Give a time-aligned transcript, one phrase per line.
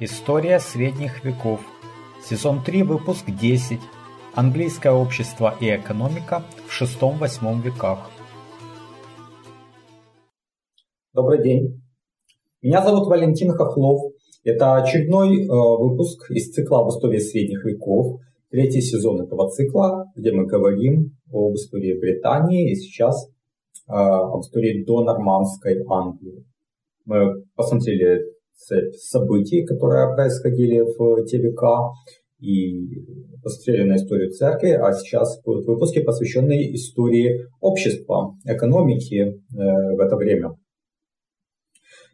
[0.00, 1.60] История средних веков.
[2.24, 3.78] Сезон 3, выпуск 10.
[4.34, 8.10] Английское общество и экономика в VI-VIII веках.
[11.12, 11.82] Добрый день.
[12.62, 14.14] Меня зовут Валентин Хохлов.
[14.44, 18.18] Это очередной э, выпуск из цикла об истории средних веков.
[18.50, 23.28] Третий сезон этого цикла, где мы говорим об истории Британии и сейчас
[23.88, 26.46] э, об истории донормандской Англии.
[27.04, 28.32] Мы посмотрели
[28.66, 31.90] цепь событий, которые происходили в те века,
[32.42, 33.04] и
[33.42, 40.16] посмотрели на историю церкви, а сейчас будут выпуски, посвященные истории общества, экономики э, в это
[40.16, 40.56] время.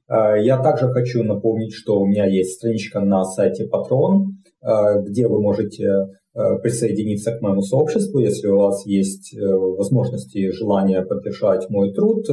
[0.09, 4.27] Э, я также хочу напомнить, что у меня есть страничка на сайте Patreon,
[4.63, 6.09] э, где вы можете
[6.63, 12.29] присоединиться к моему сообществу, если у вас есть возможности и желание поддержать мой труд,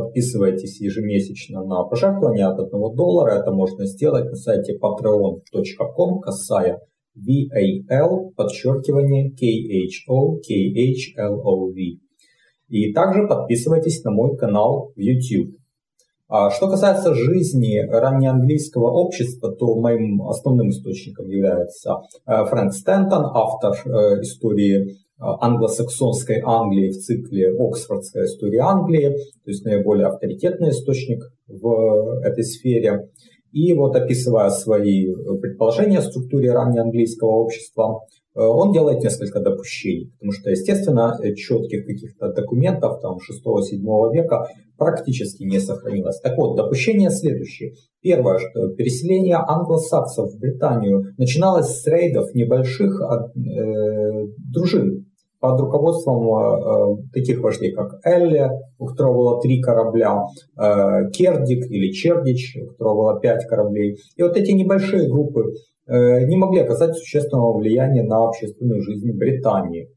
[0.00, 3.40] подписывайтесь ежемесячно на пожертвование от 1 доллара.
[3.40, 6.80] Это можно сделать на сайте patreon.com, касая
[7.16, 11.98] VAL, подчеркивание KHO, KHLOV.
[12.68, 15.56] И также подписывайтесь на мой канал в YouTube.
[16.28, 23.72] А что касается жизни раннеанглийского общества, то моим основным источником является э, Фрэнк Стентон, автор
[23.86, 32.20] э, истории англосаксонской Англии в цикле «Оксфордская история Англии», то есть наиболее авторитетный источник в
[32.22, 33.08] этой сфере.
[33.52, 40.32] И вот описывая свои предположения о структуре раннеанглийского общества, э, он делает несколько допущений, потому
[40.32, 46.20] что, естественно, четких каких-то документов там 6-7 века практически не сохранилось.
[46.20, 47.72] Так вот, допущение следующее.
[48.00, 55.08] Первое, что переселение англосаксов в Британию начиналось с рейдов небольших э, дружин
[55.40, 60.22] под руководством э, таких вождей, как Элли, у которого было три корабля,
[60.56, 63.96] э, Кердик или Чердич, у которого было пять кораблей.
[64.16, 69.88] И вот эти небольшие группы э, не могли оказать существенного влияния на общественную жизнь Британии.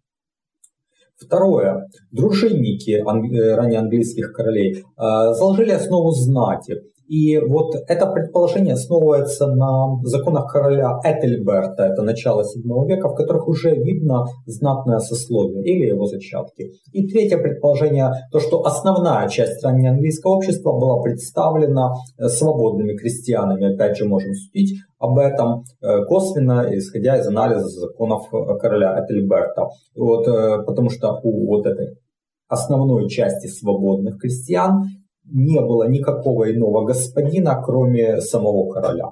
[1.18, 1.88] Второе.
[2.12, 6.81] Дружинники ранее английских королей заложили основу знати.
[7.12, 13.50] И вот это предположение основывается на законах короля Этельберта, это начало VII века, в которых
[13.50, 16.72] уже видно знатное сословие или его зачатки.
[16.94, 23.97] И третье предположение, то что основная часть раннеанглийского общества была представлена э, свободными крестьянами, опять
[23.97, 29.67] же можем судить об этом э, косвенно, исходя из анализа законов э, короля Этельберта.
[29.95, 30.25] Вот,
[30.66, 31.97] потому что у вот этой
[32.47, 34.84] основной части свободных крестьян
[35.25, 39.12] не было никакого иного господина, кроме самого короля.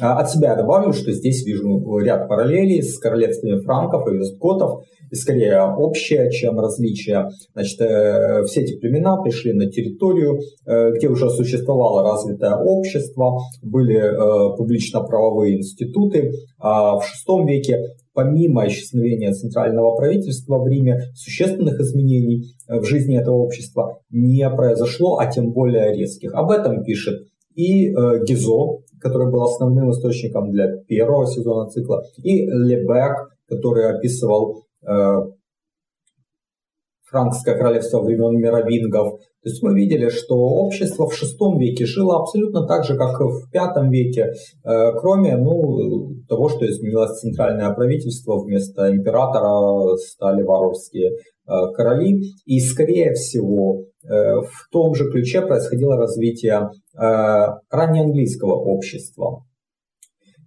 [0.00, 5.14] А от себя добавлю, что здесь вижу ряд параллелей с королевствами франков и вестготов, и
[5.14, 7.28] скорее общее, чем различие.
[7.54, 13.96] Значит, э, все эти племена пришли на территорию, э, где уже существовало развитое общество, были
[13.96, 16.32] э, публично-правовые институты.
[16.58, 17.78] А в VI веке
[18.14, 25.26] помимо исчезновения центрального правительства в Риме, существенных изменений в жизни этого общества не произошло, а
[25.26, 26.34] тем более резких.
[26.34, 27.90] Об этом пишет и
[28.26, 35.22] Гизо, который был основным источником для первого сезона цикла, и Лебек, который описывал э,
[37.10, 39.20] франкское королевство времен мировингов.
[39.42, 43.24] То есть мы видели, что общество в VI веке жило абсолютно так же, как и
[43.24, 44.32] в V веке,
[44.64, 52.20] э, кроме ну, того, что изменилось центральное правительство, вместо императора стали варварские э, короли.
[52.46, 56.70] И, скорее всего, э, в том же ключе происходило развитие
[57.70, 59.44] раннеанглийского общества.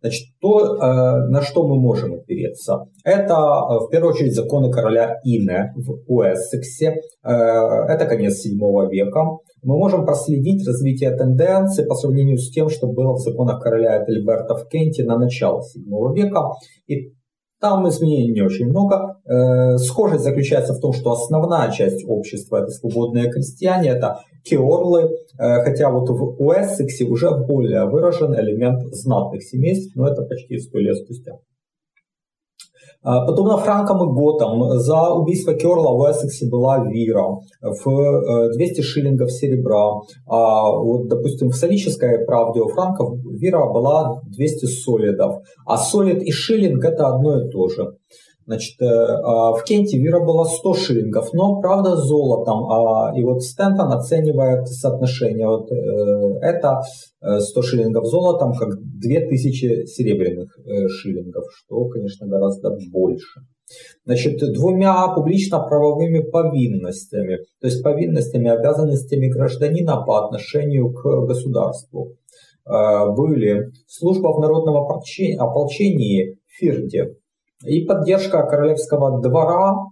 [0.02, 5.20] Значит, то, э, на что мы можем опереться, это э, в первую очередь законы короля
[5.24, 9.38] Ине в Уэссексе, э, это конец VII века.
[9.62, 14.56] Мы можем проследить развитие тенденции по сравнению с тем, что было в законах короля Этельберта
[14.56, 16.50] в Кенте на начало VII века.
[16.88, 17.14] И
[17.60, 19.20] там изменений не очень много.
[19.78, 25.92] Схожесть заключается в том, что основная часть общества это свободные крестьяне, это кеорлы, э, хотя
[25.92, 31.34] вот в Уэссексе уже более выражен элемент знатных семейств, но это почти сто лет спустя.
[33.04, 38.84] А, Подобно франкам и готам, за убийство Керла в Эссексе была вира в 200 э,
[38.84, 40.02] шиллингов серебра.
[40.28, 45.42] А вот, допустим, в солической правде у франков вира была 200 солидов.
[45.66, 47.96] А солид и шиллинг это одно и то же.
[48.48, 52.72] Значит, э, а в Кенте вира была 100 шиллингов, но, правда, золотом.
[52.72, 55.48] А, и вот Стентон оценивает соотношение.
[55.48, 55.76] Вот э,
[56.42, 56.82] это
[57.20, 60.58] 100 э, шиллингов золотом, как 2000 серебряных
[60.90, 63.42] шиллингов, что, конечно, гораздо больше.
[64.06, 72.18] Значит, двумя публично-правовыми повинностями, то есть повинностями, обязанностями гражданина по отношению к государству.
[72.66, 77.16] были служба в народном ополчении Фирде
[77.66, 79.88] и поддержка королевского двора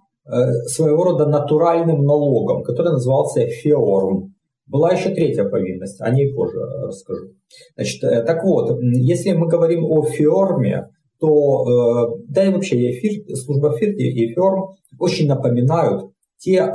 [0.67, 4.33] своего рода натуральным налогом, который назывался феорм.
[4.67, 7.29] Была еще третья повинность, о ней позже расскажу.
[7.75, 10.89] Значит, так вот, если мы говорим о феорме,
[11.19, 16.73] то, да и вообще эфир, служба Фирде и феорм очень напоминают те э,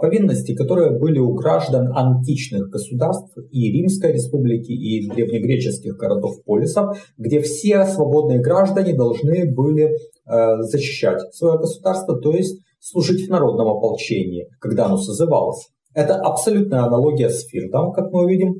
[0.00, 7.84] повинности, которые были у граждан античных государств и Римской республики, и древнегреческих городов-полисов, где все
[7.84, 9.96] свободные граждане должны были э,
[10.26, 15.68] защищать свое государство, то есть служить в народном ополчении, когда оно созывалось.
[15.94, 18.54] Это абсолютная аналогия с Фирдом, как мы увидим.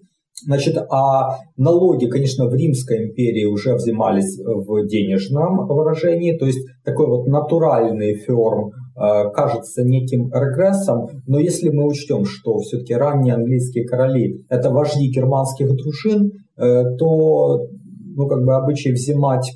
[0.44, 7.06] Значит, а налоги, конечно, в Римской империи уже взимались в денежном выражении, то есть такой
[7.06, 13.84] вот натуральный ферм э, кажется неким регрессом, но если мы учтем, что все-таки ранние английские
[13.86, 17.66] короли– это вожди германских дружин, э, то
[18.14, 19.52] ну, как бы обычай взимать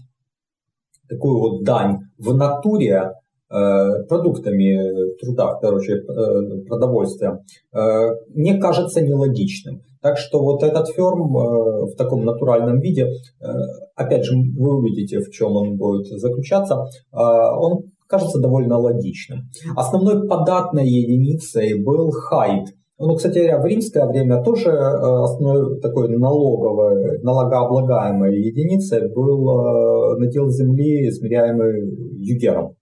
[1.09, 3.13] такую вот дань в натуре
[3.49, 7.79] Э, продуктами труда, короче, э, продовольствия, э,
[8.35, 9.83] мне кажется нелогичным.
[10.03, 13.09] Так что вот этот ферм в таком натуральном виде,
[13.97, 19.49] опять же, вы увидите, в чем он будет заключаться, он кажется довольно логичным.
[19.75, 22.69] Основной податной единицей был хайд.
[22.99, 31.09] Ну, кстати говоря, в римское время тоже основной такой налоговой, налогооблагаемой единицей был надел земли,
[31.09, 31.91] измеряемый
[32.21, 32.77] югером.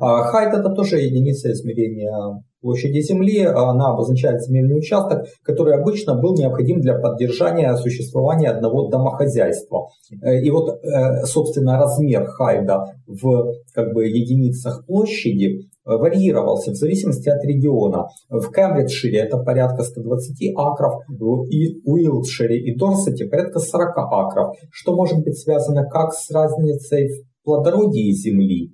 [0.00, 3.44] А хайт это тоже единица измерения площади Земли.
[3.44, 9.88] Она обозначает земельный участок, который обычно был необходим для поддержания существования одного домохозяйства.
[10.22, 16.74] Э, и вот, э, собственно, размер хайда в как бы, единицах площади э, варьировался в
[16.74, 18.08] зависимости от региона.
[18.28, 21.46] В Кембриджшире это порядка 120 акров, в
[21.84, 28.10] Уилтшире и Дорсете порядка 40 акров, что может быть связано как с разницей в плодородии
[28.12, 28.72] земли,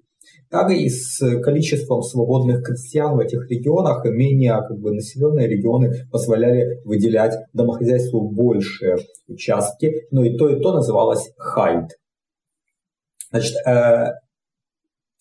[0.51, 6.07] так и с количеством свободных крестьян в этих регионах, и менее как бы, населенные регионы
[6.11, 8.97] позволяли выделять домохозяйству большие
[9.29, 11.91] участки, но и то, и то называлось хайд.
[13.31, 14.13] Значит, э,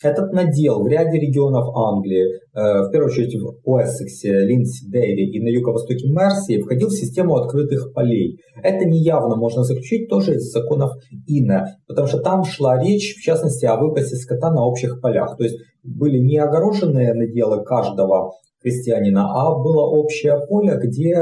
[0.04, 5.42] этот надел в ряде регионов Англии, э, в первую очередь в Уэссексе, Линдси, Дейри и
[5.42, 8.40] на юго-востоке Мерсии, входил в систему открытых полей.
[8.64, 10.92] Это неявно можно заключить тоже из законов
[11.28, 15.38] Ина, потому что там шла речь, в частности, о выпасе скота на общих полях.
[15.38, 18.32] То есть были не огороженные наделы каждого
[18.62, 21.16] крестьянина, а было общее поле, где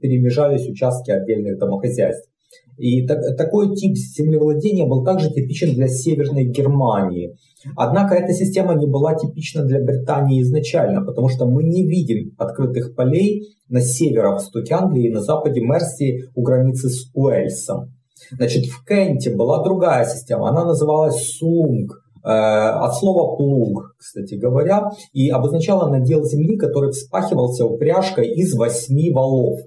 [0.00, 2.28] перемежались участки отдельных домохозяйств.
[2.76, 7.36] И так, такой тип землевладения был также типичен для Северной Германии.
[7.76, 12.94] Однако эта система не была типична для Британии изначально, потому что мы не видим открытых
[12.94, 17.92] полей на северо-востоке Англии и на западе Мерсии у границы с Уэльсом.
[18.30, 21.92] Значит, в Кенте была другая система, она называлась Сулунг,
[22.24, 29.10] э, от слова плуг, кстати говоря, и обозначала надел земли, который вспахивался упряжкой из восьми
[29.10, 29.60] валов.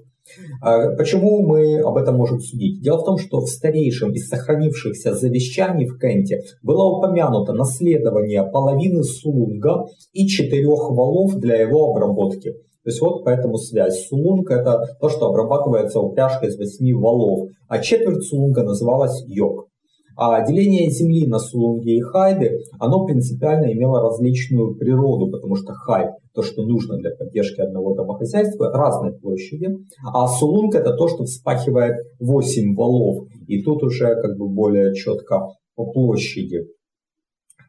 [0.60, 2.80] А почему мы об этом можем судить?
[2.80, 9.02] Дело в том, что в старейшем из сохранившихся завещаний в Кенте было упомянуто наследование половины
[9.02, 12.52] сулунга и четырех валов для его обработки.
[12.84, 14.08] То есть вот поэтому связь.
[14.08, 19.68] Сулунг– это то, что обрабатывается упряжкой из восьми валов, а четверть сулунга называлась йог.
[20.16, 26.10] А деление земли на сулунги и хайды, оно принципиально имело различную природу, потому что хайд,
[26.34, 31.96] то, что нужно для поддержки одного домохозяйства, разной площади, а сулунг это то, что вспахивает
[32.20, 36.66] 8 валов, и тут уже как бы более четко по площади.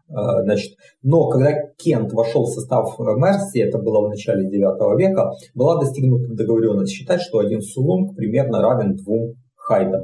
[0.09, 5.31] А, значит, но когда Кент вошел в состав Мерси, это было в начале 9 века,
[5.55, 10.03] была достигнута договоренность считать, что один сулунг примерно равен двум хайдам.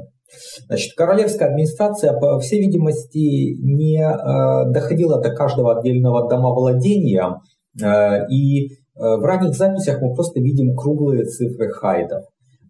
[0.66, 7.40] Значит, королевская администрация, по всей видимости, не э, доходила до каждого отдельного домовладения,
[7.82, 12.22] э, и э, в ранних записях мы просто видим круглые цифры хайдов.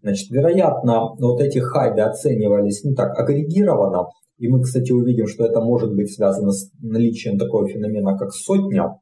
[0.02, 4.06] Значит, вероятно, вот эти хайды оценивались не так агрегированно,
[4.38, 8.96] и мы, кстати, увидим, что это может быть связано с наличием такого феномена, как сотня.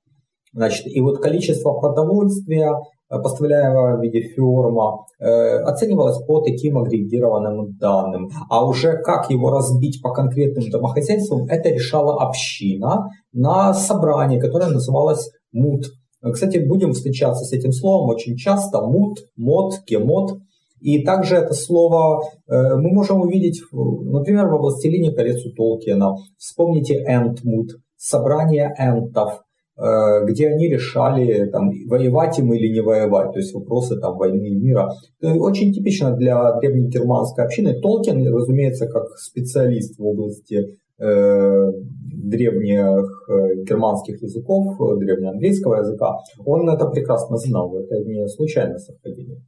[0.53, 2.73] Значит, и вот количество продовольствия
[3.11, 8.29] Э, поставляемая в виде фиорма, э, оценивалась по таким агрегированным данным.
[8.51, 15.31] А уже как его разбить по конкретным домохозяйствам, это решала община на собрании, которое называлось
[15.53, 15.87] МУТ.
[16.33, 18.83] Кстати, будем встречаться с этим словом очень часто.
[18.83, 20.41] МУТ, МОД, ГЕМОД.
[20.81, 26.15] И также это слово э, мы можем увидеть, например, в «Властелине колец» у Толкиена.
[26.37, 29.41] Вспомните «Энтмут», собрание энтов.
[29.79, 34.57] Где они решали, там, воевать им или не воевать, то есть вопросы там, войны и
[34.57, 34.91] мира.
[35.23, 37.81] Очень типично для древнегерманской общины.
[37.81, 41.73] Толкин, разумеется, как специалист в области э,
[42.29, 43.29] древних
[43.69, 49.41] германских языков, древнеанглийского языка, он это прекрасно знал, это не случайное совпадение.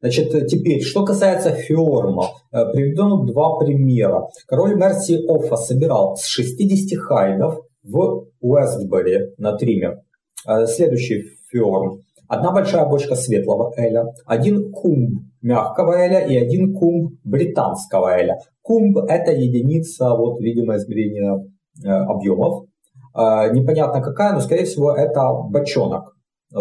[0.00, 4.28] Значит, теперь, что касается Фиорма, э, приведем два примера.
[4.46, 10.02] Король Мерси Оффа собирал с 60 хайдов в Уэстбери на Триме.
[10.46, 12.02] Э, следующий Фиорм.
[12.28, 18.38] Одна большая бочка светлого эля, один кумб мягкого эля и один кумб британского эля.
[18.62, 21.44] Кумб– это единица, вот, видимо, измерения
[21.84, 22.66] э, объемов.
[23.12, 26.14] Непонятно какая, но, скорее всего, это бочонок.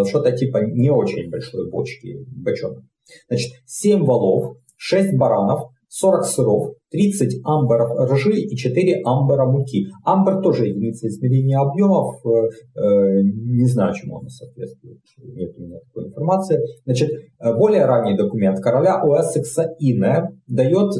[0.07, 2.81] Что-то типа не очень большой бочки, бочонок.
[3.27, 9.87] Значит, 7 валов, 6 баранов, 40 сыров, 30 амберов ржи и 4 амбера муки.
[10.03, 12.29] Амбер тоже единица измерения объемов, э,
[12.75, 16.59] э, не знаю, чему он соответствует, нет у меня такой информации.
[16.85, 20.93] Значит, э, более ранний документ короля Уэссекса Ине дает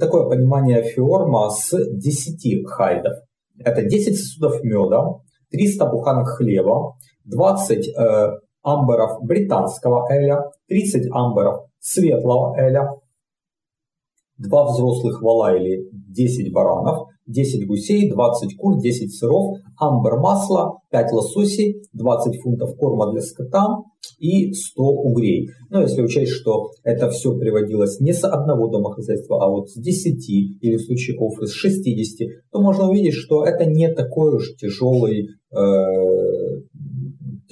[0.00, 3.14] такое понимание фиорма с 10 хайдов.
[3.58, 5.04] Это 10 сосудов меда,
[5.50, 7.94] 300 буханок хлеба, 20
[8.62, 12.88] амберов британского эля, 30 амберов светлого эля,
[14.38, 21.12] 2 взрослых вала или 10 баранов, 10 гусей, 20 кур, 10 сыров, амбер масла, 5
[21.12, 23.78] лососей, 20 фунтов корма для скота
[24.18, 25.48] и 100 угрей.
[25.70, 30.28] Но если учесть, что это все приводилось не с одного домохозяйства, а вот с 10
[30.60, 35.28] или в случае оффы с 60, то можно увидеть, что это не такой уж тяжелый
[35.50, 35.56] э,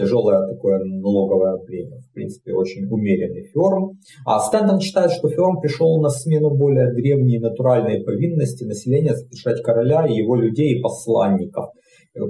[0.02, 1.99] тяжелое такое налоговое бремя.
[1.99, 3.99] В принципе, очень умеренный ферм.
[4.26, 10.06] А Стэнтон считает, что ферм пришел на смену более древней натуральной повинности населения спешать короля
[10.06, 11.71] и его людей и посланников,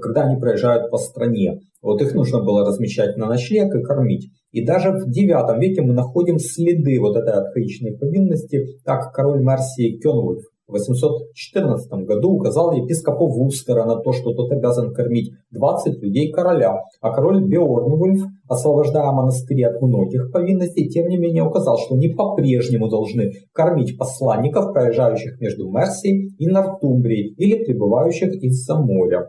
[0.01, 1.61] когда они проезжают по стране.
[1.81, 4.31] Вот их нужно было размещать на ночлег и кормить.
[4.53, 9.99] И даже в IX веке мы находим следы вот этой архаичной повинности, так король Мерсии
[9.99, 16.83] Кенвульф 814 году указал епископу Вустера на то, что тот обязан кормить 20 людей короля,
[17.01, 22.89] а король Беорнвульф, освобождая монастыри от многих повинностей, тем не менее указал, что они по-прежнему
[22.89, 29.29] должны кормить посланников, проезжающих между Мерсией и Нортумбрией или прибывающих из-за моря.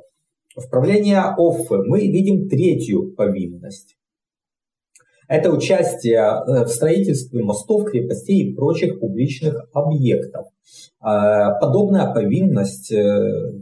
[0.55, 3.95] В правлении Оффы мы видим третью повинность.
[5.27, 10.45] Это участие э, в строительстве мостов, крепостей и прочих публичных объектов.
[11.01, 13.53] Э, подобная повинность э,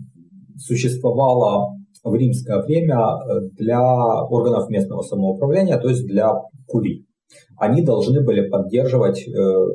[0.58, 3.00] существовала в римское время
[3.58, 3.80] для
[4.24, 6.32] органов местного самоуправления, то есть для
[6.68, 7.06] кури.
[7.58, 9.24] Они должны были поддерживать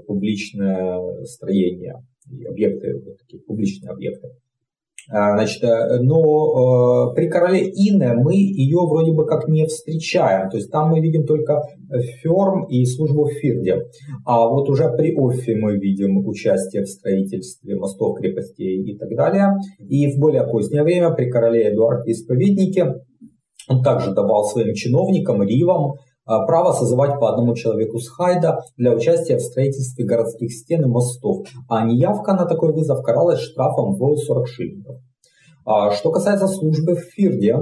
[0.08, 2.02] публичное строение,
[2.48, 4.30] объекты, вот такие публичные объекты.
[5.08, 10.50] А, значит, э, но э, при короле Ине мы ее вроде бы как не встречаем.
[10.50, 11.62] То есть там мы видим только
[12.22, 13.82] ферм и службу в Фирде.
[14.24, 19.52] А вот уже при Оффе мы видим участие в строительстве мостов, крепостей и так далее.
[19.78, 22.94] И в более позднее время при короле Эдуарде Исповеднике
[23.68, 25.94] он также давал своим чиновникам, ривам,
[26.26, 31.46] право созывать по одному человеку с Хайда для участия в строительстве городских стен и мостов,
[31.68, 34.96] а неявка на такой вызов каралась штрафом в 40 шиллингов.
[35.66, 37.56] А что касается службы в Фирде,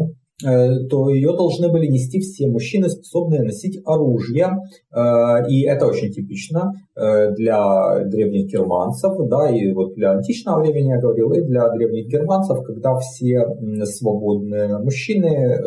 [0.44, 4.58] э, то ее должны были нести все мужчины, способные носить оружие.
[4.94, 10.90] Э, и это очень типично э, для древних германцев, да, и вот для античного времени
[10.90, 13.46] я говорил, и для древних германцев, когда все
[13.84, 15.58] свободные мужчины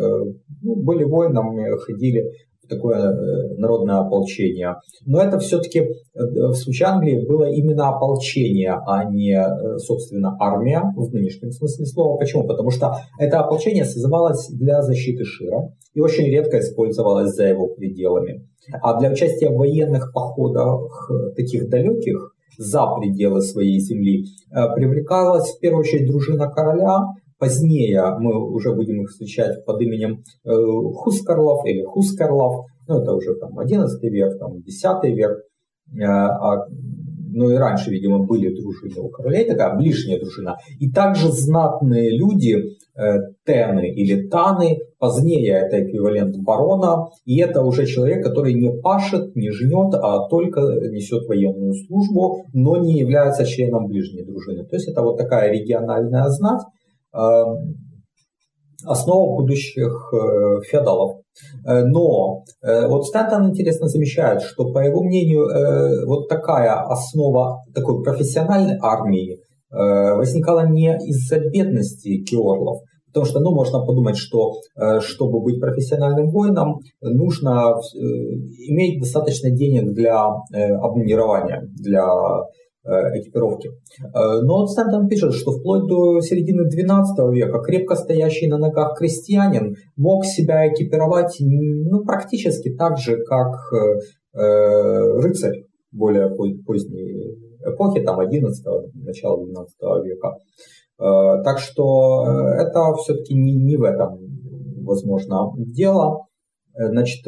[0.62, 2.30] ну, были воинами, ходили
[2.68, 4.76] такое э, народное ополчение.
[5.06, 10.82] Но это все-таки э, в случае Англии было именно ополчение, а не, э, собственно, армия
[10.96, 12.18] в нынешнем смысле слова.
[12.18, 12.46] Почему?
[12.46, 18.46] Потому что это ополчение созывалось для защиты Шира и очень редко использовалось за его пределами.
[18.82, 24.24] А для участия в военных походах таких далеких, за пределы своей земли,
[24.74, 26.98] привлекалась в первую очередь дружина короля,
[27.38, 32.66] Позднее мы уже будем их встречать под именем э, Хускарлов или Хускарлов.
[32.88, 35.38] Ну, это уже там 11 век, там 10 век.
[35.96, 36.66] Э, а,
[37.30, 40.56] ну и раньше, видимо, были дружины у королей, такая ближняя дружина.
[40.80, 42.56] И также знатные люди,
[42.96, 49.36] э, тены или таны, позднее это эквивалент барона, и это уже человек, который не пашет,
[49.36, 54.64] не жнет, а только несет военную службу, но не является членом ближней дружины.
[54.64, 56.62] То есть это вот такая региональная знать,
[58.86, 61.20] основа будущих э, феодалов.
[61.66, 65.46] Э, но э, вот Стэнтон интересно замечает, что, по его мнению,
[66.06, 73.84] вот такая основа такой профессиональной армии возникала не из-за бедности киорлов, Потому что, ну, можно
[73.84, 74.54] подумать, что
[75.00, 82.06] чтобы быть профессиональным воином, нужно иметь достаточно денег для обмунирования, для
[82.84, 83.70] экипировки.
[84.14, 89.76] Но вот Стэнтон пишет, что вплоть до середины XII века крепко стоящий на ногах крестьянин
[89.96, 93.56] мог себя экипировать ну, практически так же, как
[94.32, 96.30] рыцарь более
[96.64, 100.36] поздней эпохи, там 11 начала 12 века.
[100.98, 104.18] Э, так что э, это все-таки не, не в этом,
[104.84, 106.26] возможно, дело.
[106.74, 107.24] Э, значит,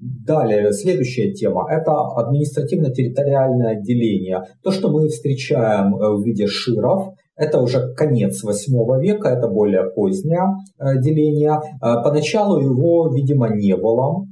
[0.00, 4.44] Далее, следующая тема– это административно-территориальное отделение.
[4.62, 10.54] То, что мы встречаем в виде широв, это уже конец 8 века, это более позднее
[10.78, 11.60] деление.
[11.80, 14.24] Поначалу его, видимо, не было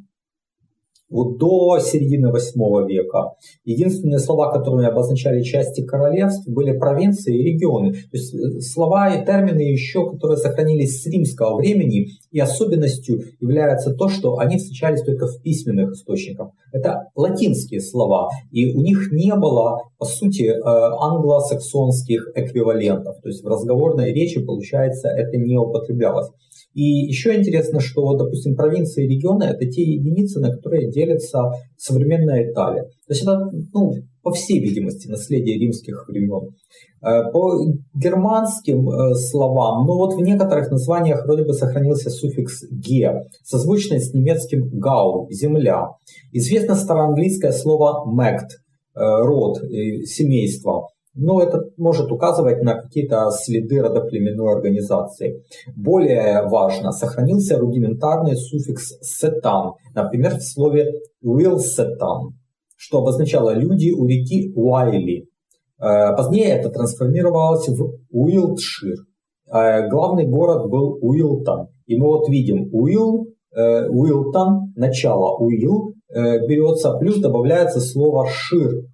[1.08, 3.34] вот до середины VIII века
[3.64, 7.92] единственные слова, которые обозначали части королевств, были провинции и регионы.
[7.92, 13.94] То есть э, слова и термины еще, которые сохранились с римского времени, и особенностью является
[13.94, 16.50] то, что они встречались только в письменных источниках.
[16.72, 23.20] Это латинские слова, и у них не было, по сути, э, англосаксонских эквивалентов.
[23.22, 26.28] То есть в разговорной речи, получается, это не употреблялось.
[26.76, 32.52] И еще интересно, что, допустим, провинции и регионы– это те единицы, на которые делится современная
[32.52, 32.82] Италия.
[32.82, 36.50] То есть это, ну, по всей видимости, наследие римских времен.
[37.02, 37.54] Э, по
[37.94, 44.12] германским э, словам, ну вот в некоторых названиях вроде бы сохранился суффикс «ге», созвучный с
[44.12, 45.92] немецким «гау»– «земля».
[46.32, 48.50] Известно староанглийское слово «мэгд»–
[48.94, 49.60] род,
[50.04, 55.42] семейство но это может указывать на какие-то следы родоплеменной организации.
[55.74, 60.92] Более важно, сохранился рудиментарный суффикс «сетан», например, в слове
[61.22, 62.34] «уилсетан»,
[62.76, 65.28] что обозначало «люди у реки Уайли».
[65.78, 68.96] Э, позднее это трансформировалось в Уилтшир.
[69.52, 71.68] Э, главный город был Уилтон.
[71.86, 78.84] И мы вот видим Уил, э, Уилтон, начало Уил берется, плюс добавляется слово Шир,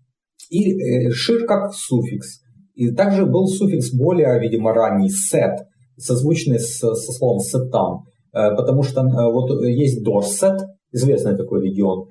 [0.50, 2.40] и э, шир как суффикс.
[2.74, 5.58] И также был суффикс более, видимо, ранний, сет,
[5.96, 10.58] созвучный с, со словом сетам, э, потому что э, вот есть Дорсет,
[10.92, 12.08] известный такой регион,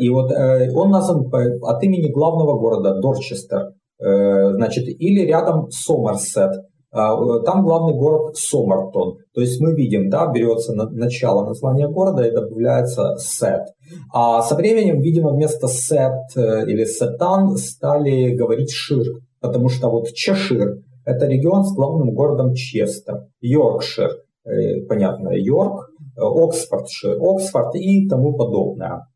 [0.00, 1.26] и вот он назван
[1.62, 6.52] от имени главного города Дорчестер, значит, или рядом Сомерсет,
[6.96, 9.18] там главный город Сомертон.
[9.34, 13.66] То есть мы видим, да, берется начало названия города и добавляется Сет.
[14.12, 19.04] А со временем, видимо, вместо Сет э, или Сетан стали говорить Шир,
[19.40, 24.10] потому что вот Чешир– это регион с главным городом Честер, Йоркшир,
[24.44, 29.06] э, понятно, Йорк, э, Оксфордшир, Оксфорд и тому подобное.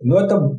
[0.00, 0.50] Но это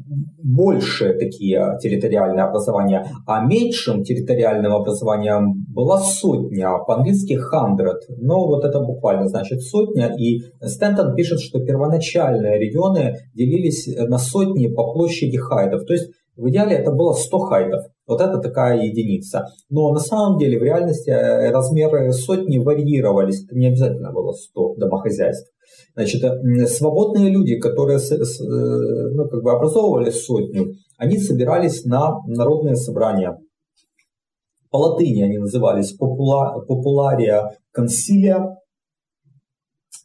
[0.44, 3.08] больше такие территориальные образования.
[3.28, 8.00] А меньшим территориальным образованием была сотня, по-английски hundred.
[8.18, 10.16] Но вот это буквально значит сотня.
[10.18, 15.86] И Стентон пишет, что первоначальные регионы делились на сотни по площади хайдов.
[15.86, 17.86] То есть в идеале это было 100 хайдов.
[18.08, 19.48] Вот это такая единица.
[19.70, 23.46] Но на самом деле в реальности э, размеры сотни варьировались.
[23.46, 25.52] Это не обязательно было 100 домохозяйств.
[25.96, 28.18] Значит, э, свободные люди, которые э,
[29.14, 33.38] ну, как бы образовывали сотню, они собирались на народные собрания.
[34.70, 38.58] По латыни они назывались популария консилия.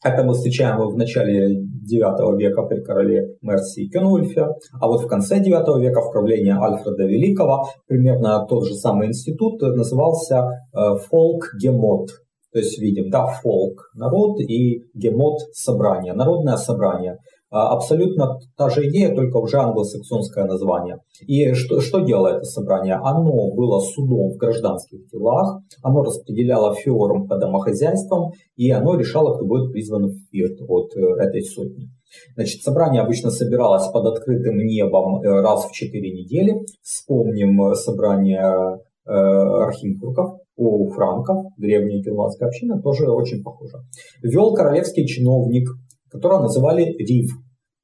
[0.05, 4.47] Это мы встречаем в начале IX века при короле Мерсии Кенульфе,
[4.81, 9.61] а вот в конце IX века в правлении Альфреда Великого примерно тот же самый институт
[9.61, 12.09] назывался фолк-гемот.
[12.53, 17.19] То есть видим, да, фолк– народ и гемот– собрание, народное собрание.
[17.53, 20.99] А, абсолютно та же идея, только уже англосаксонское название.
[21.27, 22.95] И что, что делало это собрание?
[22.95, 29.47] Оно было судом в гражданских делах, оно распределяло феорум по домохозяйствам, и оно решало, кто
[29.47, 31.89] будет призван в фирт от э, этой сотни.
[32.35, 36.55] Значит, собрание обычно собиралось под открытым небом э, раз в четыре недели.
[36.83, 43.79] Вспомним э, собрание э, архимтруков у франков, древняя германская община, тоже очень похожа.
[44.23, 45.69] Вел королевский чиновник,
[46.11, 47.31] которого называли Рив.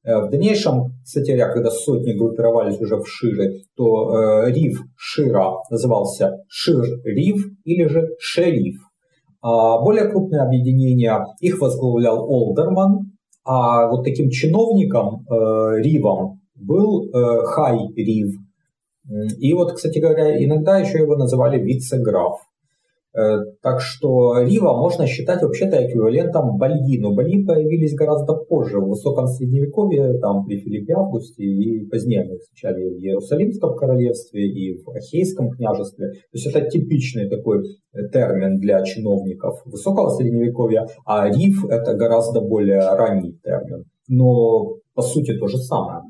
[0.05, 5.55] Э, в дальнейшем, кстати говоря, когда сотни группировались уже в Ширы, то э, Рив Шира
[5.71, 8.77] назывался Шир-Рив или же Шериф.
[9.41, 13.13] А более крупные объединения, их возглавлял Олдерман,
[13.45, 18.35] а вот таким чиновником, э, Ривом, был э, Хай-Рив.
[19.39, 22.41] И вот, кстати говоря, иногда еще его называли вице-граф.
[23.17, 28.89] Э, так что Рива можно считать вообще-то эквивалентом Бальи, но Бальи появились гораздо позже, в
[28.89, 34.91] высоком средневековье, там при Филиппе Августе, и позднее мы встречали в Иерусалимском королевстве и в
[34.91, 36.11] Ахейском княжестве.
[36.11, 42.43] То есть это типичный такой э, термин для чиновников высокого средневековья, а Рив это гораздо
[42.43, 43.85] более ранний термин.
[44.09, 46.03] Но по сути то же самое.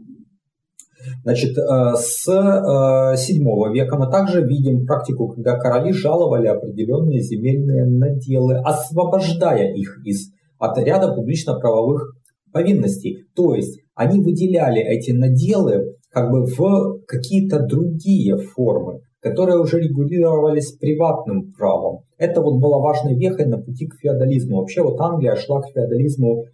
[1.22, 7.84] Значит, э, с VII э, века мы также видим практику, когда короли жаловали определенные земельные
[7.86, 12.14] наделы, освобождая их из от ряда публично-правовых
[12.52, 13.24] повинностей.
[13.34, 20.72] То есть они выделяли эти наделы как бы в какие-то другие формы, которые уже регулировались
[20.72, 22.00] приватным правом.
[22.16, 24.58] Это вот было важной вехой на пути к феодализму.
[24.58, 26.46] Вообще вот Англия шла к феодализму э,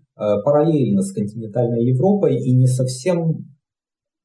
[0.44, 3.51] параллельно с континентальной Европой и не совсем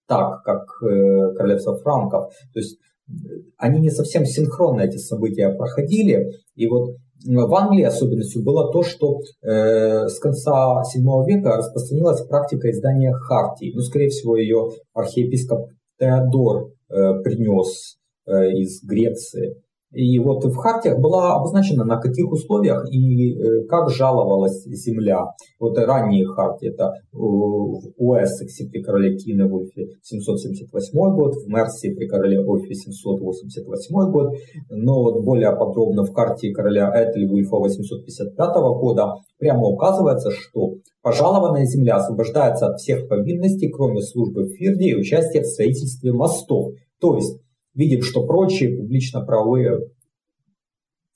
[0.08, 2.34] так, как э, королевство франков.
[2.54, 2.78] То есть
[3.10, 3.12] э,
[3.58, 6.32] они не совсем синхронно эти события проходили.
[6.56, 12.70] И вот в Англии особенностью было то, что э, с конца VII века распространилась практика
[12.72, 13.74] издания хартии.
[13.76, 19.56] Ну, скорее всего, ее архиепископ Теодор э, принес э, из Греции.
[19.94, 25.28] И вот в хартиях была обозначена, на каких условиях и э, как жаловалась земля.
[25.60, 32.06] Вот ранние хартии, это в Уэссексе при короле Кине Вульфе 778 год, в Мерсии при
[32.08, 34.34] короле Офе 788 год,
[34.70, 41.66] но вот более подробно в карте короля Этли Вульфа 855 года прямо указывается, что пожалованная
[41.66, 46.74] земля освобождается от всех повинностей, кроме службы в Фирде и участия в строительстве мостов.
[47.00, 47.40] То есть
[47.78, 49.92] видим, что прочие публично-правовые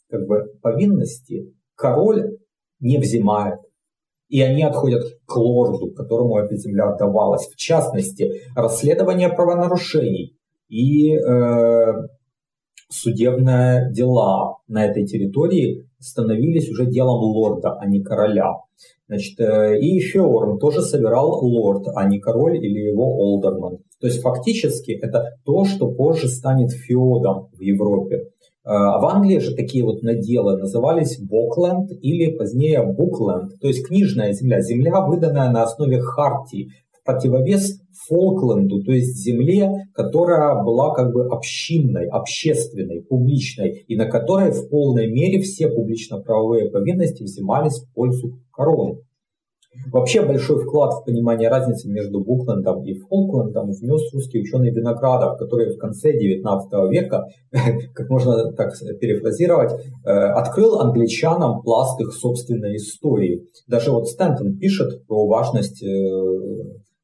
[0.10, 2.38] как бы, повинности король
[2.80, 3.60] не взимает.
[4.30, 7.47] И они отходят к лорду, которому эта земля отдавалась.
[7.47, 10.38] В частности, расследование правонарушений
[10.69, 11.93] и э,
[12.89, 18.57] судебные дела на этой территории становились уже делом лорда, а не короля.
[19.07, 23.79] Значит, э, и Феорн тоже собирал лорд, а не король или его олдерман.
[23.99, 28.15] То есть фактически это то, что позже станет феодом в Европе.
[28.63, 33.85] Э, а в Англии же такие вот наделы назывались Бокленд или позднее Букленд, то есть
[33.85, 36.69] книжная земля, земля, выданная на основе хартии,
[37.03, 44.51] противовес Фолкленду, то есть земле, которая была как бы общинной, общественной, публичной, и на которой
[44.51, 48.99] в полной мере все публично-правовые повинности взимались в пользу короны.
[49.89, 55.73] Вообще большой вклад в понимание разницы между Буклендом и Фолклендом внес русский ученый Виноградов, который
[55.73, 57.27] в конце XIX века,
[57.93, 63.47] как можно так перефразировать, э, открыл англичанам пласт их собственной истории.
[63.67, 65.87] Даже вот Стэнтон пишет про важность э,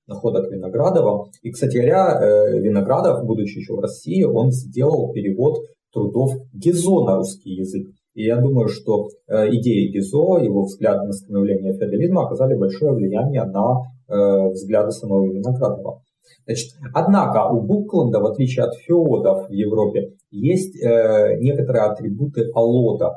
[0.08, 1.30] находок Виноградова.
[1.42, 5.60] И, кстати говоря, э, Виноградов, будучи еще в России, он сделал перевод
[5.94, 7.88] трудов Гизо на русский язык.
[8.16, 13.44] И я думаю, что э, идеи Гизо, его взгляды на становление феодализма оказали большое влияние
[13.44, 16.02] на э, взгляды самого Виноградова.
[16.46, 23.16] Значит, однако у Букленда, в отличие от феодов в Европе, есть некоторые атрибуты Алода,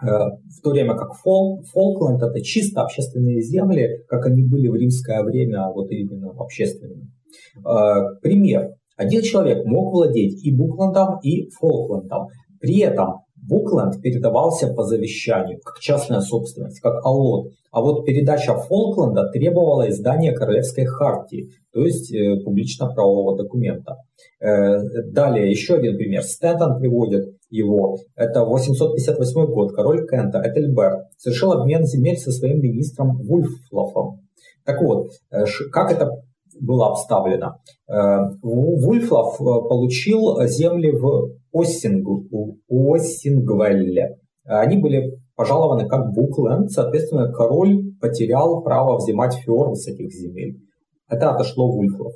[0.00, 5.22] в то время как Фол, Фолкленд это чисто общественные земли, как они были в римское
[5.24, 7.10] время, а вот именно общественными.
[7.66, 8.70] Э, пример.
[8.96, 12.28] Один человек мог владеть и Буклендом, и Фолклендом.
[12.60, 17.52] При этом Букленд передавался по завещанию, как частная собственность, как аллот.
[17.70, 23.96] А вот передача Фолкленда требовала издания Королевской хартии, то есть э, публично-правового документа.
[24.40, 26.22] Э, далее еще один пример.
[26.22, 27.98] Стентон приводит его.
[28.14, 29.72] Это 858 год.
[29.74, 34.20] Король Кента, Этельберт, совершил обмен земель со своим министром Вульфлофом.
[34.64, 36.22] Так вот, э, как это
[36.60, 37.56] было обставлено?
[37.88, 42.26] Э, Вульфлов э, получил земли в Оссингу,
[42.68, 44.18] Оссингвелле.
[44.44, 50.58] Они были пожалованы как Букленд, соответственно, король потерял право взимать фьорд с этих земель.
[51.08, 52.12] Это отошло Вульфлову.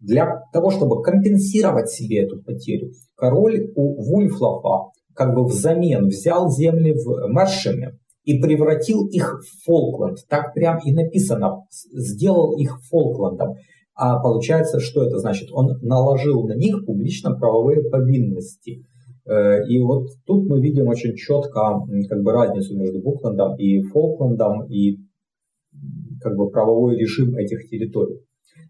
[0.00, 6.92] Для того, чтобы компенсировать себе эту потерю, король у Вульфлофа как бы взамен взял земли
[6.92, 10.18] в Мершеме и превратил их в Фолкленд.
[10.28, 13.54] Так прям и написано, сделал их Фолклендом.
[13.96, 15.48] А получается, что это значит?
[15.52, 18.84] Он наложил на них публично-правовые повинности.
[19.24, 24.66] Э, и вот тут мы видим очень четко как бы разницу между Буклендом и Фолклендом
[24.66, 24.98] и
[26.20, 28.20] как бы правовой режим этих территорий.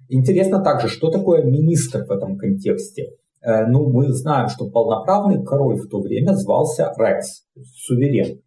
[0.09, 3.11] Интересно также, что такое министр в этом контексте.
[3.43, 8.43] Э, ну, мы знаем, что полноправный король в то время звался Рекс, суверен,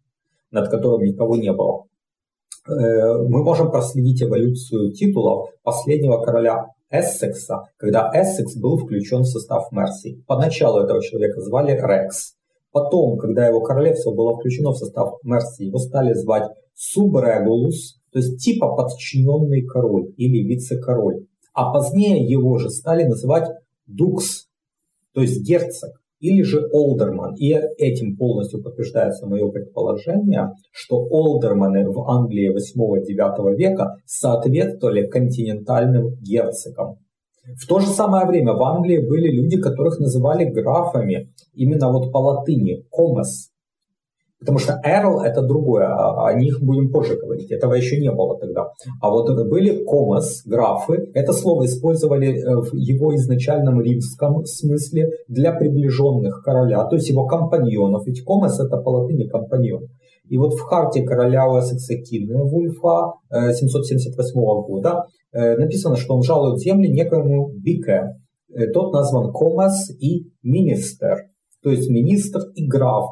[0.50, 1.84] над которым никого не было.
[2.68, 2.72] Э,
[3.28, 10.22] мы можем проследить эволюцию титулов последнего короля Эссекса, когда Эссекс был включен в состав Мерсии.
[10.26, 12.34] Поначалу этого человека звали Рекс.
[12.72, 18.42] Потом, когда его королевство было включено в состав Мерси, его стали звать Субрегулус, то есть
[18.42, 21.26] типа подчиненный король или вице-король.
[21.52, 23.50] А позднее его же стали называть
[23.86, 24.46] Дукс,
[25.12, 27.34] то есть герцог или же Олдерман.
[27.34, 36.98] И этим полностью подтверждается мое предположение, что Олдерманы в Англии 8-9 века соответствовали континентальным герцогам.
[37.56, 42.18] В то же самое время в Англии были люди, которых называли графами именно вот по
[42.18, 43.49] латыни, комес.
[44.40, 48.38] Потому что Эрл это другое, а о них будем позже говорить, этого еще не было
[48.38, 48.68] тогда.
[49.02, 55.52] А вот были комос, графы, это слово использовали э, в его изначальном римском смысле для
[55.52, 59.88] приближенных короля, то есть его компаньонов, ведь комос это по латыни компаньон.
[60.26, 66.22] И вот в харте короля Уэссекса Кидна Вульфа 778 э, года э, написано, что он
[66.22, 68.16] жалует земли некоему Бике.
[68.72, 71.18] Тот назван комос и министер,
[71.62, 73.10] то есть министр и граф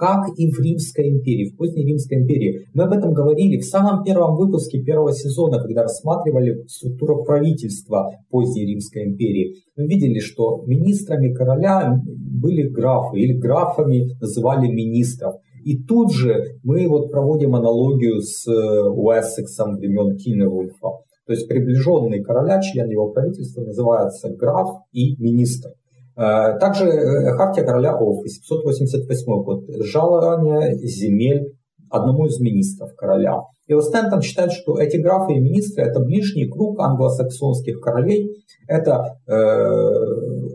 [0.00, 2.66] как и в Римской империи, в поздней Римской империи.
[2.72, 8.64] Мы об этом говорили в самом первом выпуске первого сезона, когда рассматривали структуру правительства поздней
[8.64, 9.56] Римской империи.
[9.76, 15.34] Мы видели, что министрами короля были графы, или графами называли министров.
[15.66, 20.88] И тут же мы вот проводим аналогию с э, Уэссексом времен Киневульфа.
[21.26, 25.72] То есть приближенный короля, член его правительства, называется граф и министр.
[26.20, 31.54] Э, также э, Хартия короля Оффи, 788 год, жалование земель
[31.88, 33.38] одному из министров короля.
[33.66, 38.44] И вот Стентон считает, что эти графы и министры– это ближний круг англосаксонских королей.
[38.68, 39.34] Это э,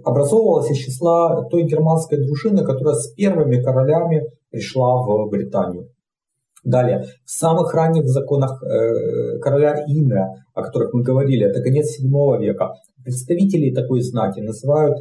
[0.04, 5.90] образовывалось из числа той германской дружины, которая с первыми королями пришла в Британию.
[6.64, 12.08] Далее, в самых ранних законах э, короля Ина, о которых мы говорили, это конец 7
[12.40, 12.74] века,
[13.04, 14.98] представителей такой знати называют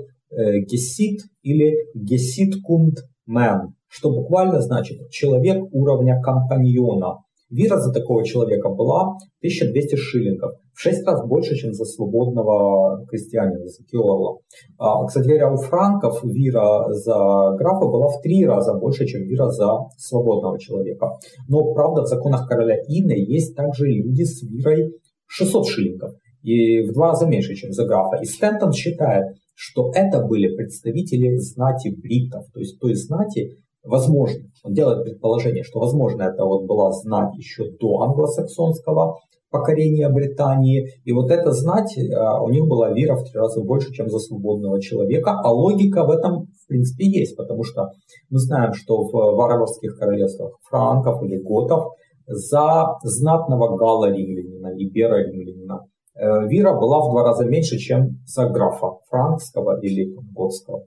[0.66, 7.18] гесит или геситкунд мен, что буквально значит человек уровня компаньона.
[7.50, 13.66] Вира за такого человека была 1200 шиллингов, в 6 раз больше, чем за свободного крестьянина,
[13.66, 14.38] за Киорла.
[14.76, 19.50] А, кстати говоря, у франков вира за графа была в 3 раза больше, чем вира
[19.50, 21.10] за свободного человека.
[21.48, 24.92] Но, правда, в законах короля Инны есть также люди с вирой
[25.26, 28.16] 600 шиллингов и в два раза меньше, чем за графа.
[28.20, 34.72] И Стентон считает, что это были представители знати бриттов, то есть той знати, возможно, он
[34.72, 39.18] делает предположение, что, возможно, это вот была знать еще до англосаксонского
[39.50, 43.92] покорения Британии, и вот эта знать, а, у них была вера в три раза больше,
[43.92, 47.90] чем за свободного человека, а логика в этом, в принципе, есть, потому что
[48.30, 51.92] мы знаем, что в варварских королевствах франков или готов
[52.26, 59.80] за знатного гала-римлянина, ибера-римлянина Э, вира была в два раза меньше, чем за графа франкского
[59.80, 60.86] или готского.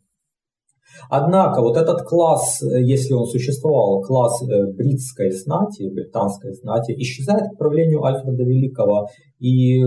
[1.09, 7.51] Однако вот этот класс, э, если он существовал, класс э, бритской знати, британской знати, исчезает
[7.51, 9.07] к правлению Альфреда Великого.
[9.39, 9.83] И,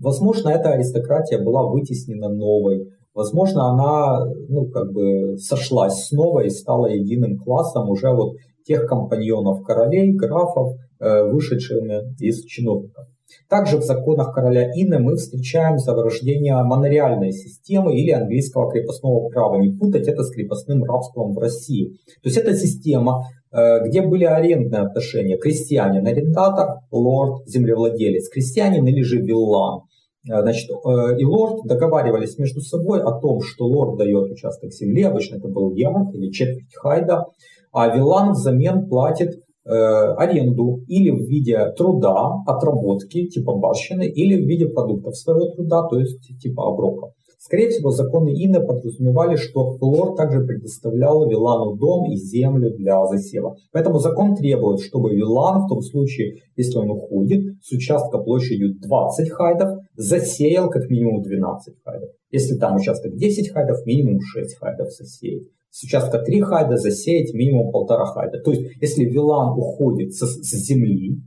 [0.00, 2.88] возможно, эта аристократия была вытеснена новой.
[3.14, 8.34] Возможно, она ну, как бы сошлась с новой и стала единым классом уже вот
[8.66, 13.06] тех компаньонов королей, графов, вышедшими из чиновников.
[13.48, 19.60] Также в законах короля Инны мы встречаем зарождение монореальной системы или английского крепостного права.
[19.60, 21.96] Не путать это с крепостным рабством в России.
[22.22, 25.36] То есть это система, э, где были арендные отношения.
[25.36, 28.28] Крестьянин, арендатор, лорд, землевладелец.
[28.28, 29.82] Крестьянин или же виллан.
[30.28, 35.02] Э, значит, э, и лорд договаривались между собой о том, что лорд дает участок земли,
[35.02, 37.26] обычно это был ярд или четверть хайда,
[37.72, 44.66] а виллан взамен платит аренду или в виде труда, отработки типа барщины, или в виде
[44.66, 47.12] продуктов своего труда, то есть типа оброка.
[47.44, 53.56] Скорее всего, законы Инны подразумевали, что лорд также предоставлял Вилану дом и землю для засева.
[53.70, 59.30] Поэтому закон требует, чтобы Вилан, в том случае, если он уходит с участка площадью 20
[59.30, 62.08] хайдов, засеял как минимум 12 хайдов.
[62.30, 67.72] Если там участок 10 хайдов, минимум 6 хайдов засеять с участка 3 хайда засеять минимум
[67.72, 68.38] полтора хайда.
[68.38, 71.20] То есть, если вилан уходит с, с земли,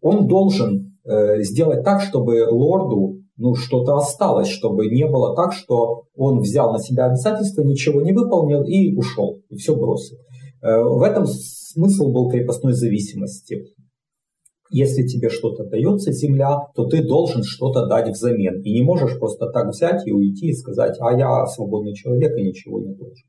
[0.00, 6.04] он должен э, сделать так, чтобы лорду ну, что-то осталось, чтобы не было так, что
[6.14, 10.18] он взял на себя обязательства, ничего не выполнил и ушел, и все бросил.
[10.62, 13.64] Э, в этом смысл был крепостной зависимости.
[14.70, 18.62] Если тебе что-то дается земля, то ты должен что-то дать взамен.
[18.62, 22.42] И не можешь просто так взять и уйти и сказать, а я свободный человек и
[22.42, 23.26] ничего не должен.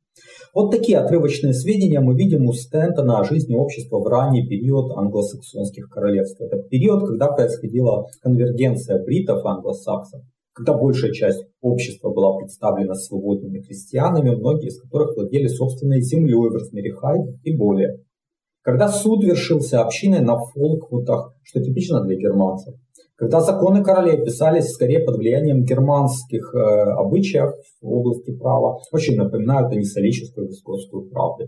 [0.54, 5.90] Вот такие отрывочные сведения мы видим у Стентона о жизни общества в ранний период англосаксонских
[5.90, 6.42] королевств.
[6.42, 10.22] Это период, когда происходила конвергенция бритов и англосаксов.
[10.54, 16.54] когда большая часть общества была представлена свободными крестьянами, многие из которых владели собственной землей в
[16.54, 18.04] размере хай и более.
[18.64, 22.76] Когда суд вершился общиной на фолквутах, что типично для германцев,
[23.16, 29.72] когда законы королей писались скорее под влиянием германских э, обычаев в области права, очень напоминают
[29.72, 31.46] они солическую вискосскую правду.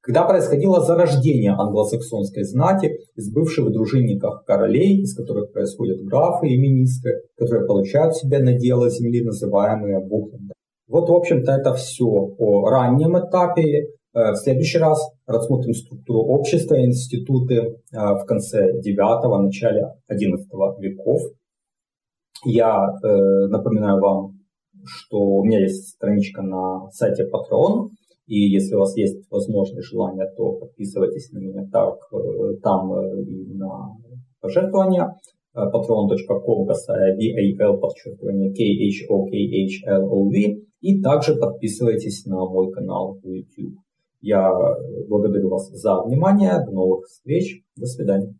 [0.00, 7.22] Когда происходило зарождение англосаксонской знати из бывших дружинников королей, из которых происходят графы и министры,
[7.36, 10.52] которые получают себе на дело земли, называемые бухлами.
[10.86, 13.88] Вот, в общем-то, это все о раннем этапе.
[14.16, 20.48] Э, в следующий раз рассмотрим структуру общества и институты э, в конце 9 начале 11
[20.78, 21.20] веков.
[22.46, 24.38] Я э, напоминаю вам,
[24.86, 27.90] что у меня есть страничка на сайте Patreon,
[28.26, 31.98] и если у вас есть возможность, желание, то подписывайтесь на меня так,
[32.62, 33.96] там и на
[34.40, 35.14] пожертвования
[35.54, 43.76] patreon.com касая VAL подчеркивание KHOKHLOV и также подписывайтесь на мой канал в YouTube.
[44.20, 44.50] Я
[45.08, 46.64] благодарю вас за внимание.
[46.64, 47.62] До новых встреч.
[47.76, 48.34] До свидания.